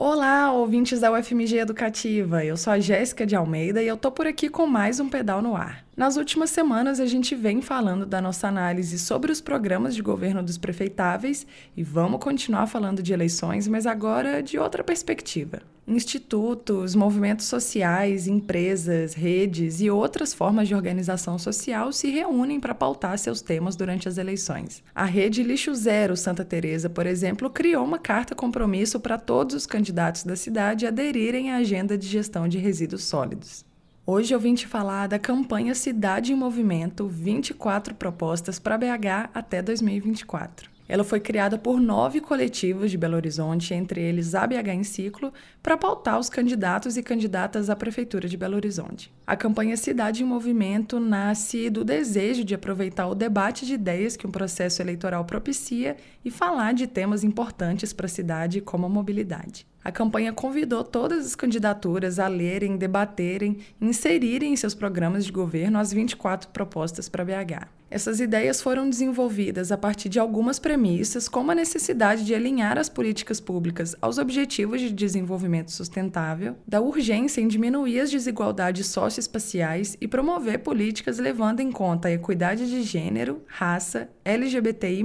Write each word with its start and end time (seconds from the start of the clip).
Olá, 0.00 0.52
ouvintes 0.52 1.00
da 1.00 1.10
UFMG 1.10 1.58
Educativa. 1.58 2.44
Eu 2.44 2.56
sou 2.56 2.72
a 2.72 2.78
Jéssica 2.78 3.26
de 3.26 3.34
Almeida 3.34 3.82
e 3.82 3.88
eu 3.88 3.96
tô 3.96 4.12
por 4.12 4.28
aqui 4.28 4.48
com 4.48 4.64
mais 4.64 5.00
um 5.00 5.08
Pedal 5.08 5.42
no 5.42 5.56
Ar. 5.56 5.87
Nas 5.98 6.16
últimas 6.16 6.50
semanas, 6.50 7.00
a 7.00 7.06
gente 7.06 7.34
vem 7.34 7.60
falando 7.60 8.06
da 8.06 8.22
nossa 8.22 8.46
análise 8.46 9.00
sobre 9.00 9.32
os 9.32 9.40
programas 9.40 9.96
de 9.96 10.00
governo 10.00 10.40
dos 10.40 10.56
prefeitáveis 10.56 11.44
e 11.76 11.82
vamos 11.82 12.20
continuar 12.20 12.68
falando 12.68 13.02
de 13.02 13.12
eleições, 13.12 13.66
mas 13.66 13.84
agora 13.84 14.40
de 14.40 14.56
outra 14.60 14.84
perspectiva. 14.84 15.60
Institutos, 15.88 16.94
movimentos 16.94 17.46
sociais, 17.46 18.28
empresas, 18.28 19.12
redes 19.12 19.80
e 19.80 19.90
outras 19.90 20.32
formas 20.32 20.68
de 20.68 20.74
organização 20.76 21.36
social 21.36 21.90
se 21.92 22.08
reúnem 22.08 22.60
para 22.60 22.76
pautar 22.76 23.18
seus 23.18 23.42
temas 23.42 23.74
durante 23.74 24.08
as 24.08 24.18
eleições. 24.18 24.84
A 24.94 25.04
rede 25.04 25.42
Lixo 25.42 25.74
Zero 25.74 26.16
Santa 26.16 26.44
Teresa, 26.44 26.88
por 26.88 27.06
exemplo, 27.08 27.50
criou 27.50 27.84
uma 27.84 27.98
carta 27.98 28.36
compromisso 28.36 29.00
para 29.00 29.18
todos 29.18 29.56
os 29.56 29.66
candidatos 29.66 30.22
da 30.22 30.36
cidade 30.36 30.86
aderirem 30.86 31.50
à 31.50 31.56
agenda 31.56 31.98
de 31.98 32.06
gestão 32.06 32.46
de 32.46 32.56
resíduos 32.56 33.02
sólidos. 33.02 33.66
Hoje 34.10 34.34
eu 34.34 34.40
vim 34.40 34.54
te 34.54 34.66
falar 34.66 35.06
da 35.06 35.18
campanha 35.18 35.74
Cidade 35.74 36.32
em 36.32 36.34
Movimento 36.34 37.06
24 37.06 37.94
propostas 37.94 38.58
para 38.58 38.78
BH 38.78 39.28
até 39.34 39.60
2024. 39.60 40.70
Ela 40.88 41.04
foi 41.04 41.20
criada 41.20 41.58
por 41.58 41.78
nove 41.78 42.18
coletivos 42.18 42.90
de 42.90 42.96
Belo 42.96 43.16
Horizonte, 43.16 43.74
entre 43.74 44.00
eles 44.00 44.34
a 44.34 44.46
BH 44.46 44.68
em 44.70 44.82
Ciclo, 44.82 45.30
para 45.62 45.76
pautar 45.76 46.18
os 46.18 46.30
candidatos 46.30 46.96
e 46.96 47.02
candidatas 47.02 47.68
à 47.68 47.76
Prefeitura 47.76 48.26
de 48.26 48.38
Belo 48.38 48.56
Horizonte. 48.56 49.12
A 49.26 49.36
campanha 49.36 49.76
Cidade 49.76 50.22
em 50.22 50.26
Movimento 50.26 50.98
nasce 50.98 51.68
do 51.68 51.84
desejo 51.84 52.44
de 52.44 52.54
aproveitar 52.54 53.08
o 53.08 53.14
debate 53.14 53.66
de 53.66 53.74
ideias 53.74 54.16
que 54.16 54.26
um 54.26 54.30
processo 54.30 54.80
eleitoral 54.80 55.26
propicia 55.26 55.98
e 56.24 56.30
falar 56.30 56.72
de 56.72 56.86
temas 56.86 57.24
importantes 57.24 57.92
para 57.92 58.06
a 58.06 58.08
cidade, 58.08 58.62
como 58.62 58.86
a 58.86 58.88
mobilidade. 58.88 59.66
A 59.88 59.90
campanha 59.90 60.34
convidou 60.34 60.84
todas 60.84 61.24
as 61.24 61.34
candidaturas 61.34 62.18
a 62.18 62.28
lerem, 62.28 62.76
debaterem 62.76 63.56
e 63.80 63.86
inserirem 63.86 64.52
em 64.52 64.56
seus 64.56 64.74
programas 64.74 65.24
de 65.24 65.32
governo 65.32 65.78
as 65.78 65.90
24 65.90 66.50
propostas 66.50 67.08
para 67.08 67.24
BH. 67.24 67.66
Essas 67.90 68.20
ideias 68.20 68.60
foram 68.60 68.90
desenvolvidas 68.90 69.72
a 69.72 69.78
partir 69.78 70.10
de 70.10 70.18
algumas 70.18 70.58
premissas, 70.58 71.26
como 71.26 71.52
a 71.52 71.54
necessidade 71.54 72.22
de 72.26 72.34
alinhar 72.34 72.76
as 72.76 72.90
políticas 72.90 73.40
públicas 73.40 73.96
aos 73.98 74.18
objetivos 74.18 74.78
de 74.78 74.92
desenvolvimento 74.92 75.72
sustentável, 75.72 76.54
da 76.66 76.82
urgência 76.82 77.40
em 77.40 77.48
diminuir 77.48 78.00
as 78.00 78.10
desigualdades 78.10 78.88
socioespaciais 78.88 79.96
e 79.98 80.06
promover 80.06 80.58
políticas 80.58 81.18
levando 81.18 81.60
em 81.60 81.72
conta 81.72 82.08
a 82.08 82.12
equidade 82.12 82.68
de 82.68 82.82
gênero, 82.82 83.42
raça, 83.46 84.10
LGBTI, 84.22 85.02